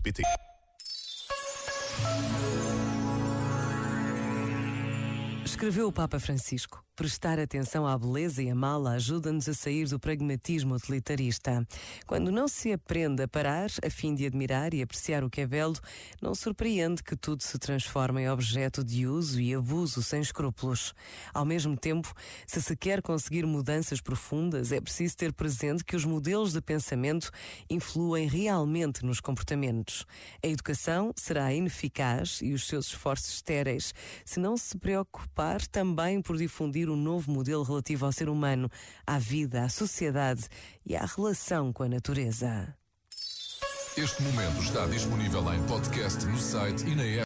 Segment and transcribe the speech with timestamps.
[0.00, 0.22] rr.pt
[5.44, 6.82] Escreveu o Papa Francisco.
[7.00, 11.66] Prestar atenção à beleza e a mala ajuda-nos a sair do pragmatismo utilitarista.
[12.06, 15.46] Quando não se aprende a parar a fim de admirar e apreciar o que é
[15.46, 15.78] belo,
[16.20, 20.94] não surpreende que tudo se transforme em objeto de uso e abuso sem escrúpulos.
[21.32, 22.12] Ao mesmo tempo,
[22.46, 27.30] se se quer conseguir mudanças profundas, é preciso ter presente que os modelos de pensamento
[27.70, 30.04] influem realmente nos comportamentos.
[30.44, 36.36] A educação será ineficaz e os seus esforços estéreis se não se preocupar também por
[36.36, 38.70] difundir um novo modelo relativo ao ser humano,
[39.06, 40.48] à vida, à sociedade
[40.84, 42.74] e à relação com a natureza.
[43.96, 47.18] Este momento está disponível em podcast no site e na app.